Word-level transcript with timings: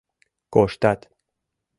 Коштат. 0.53 0.99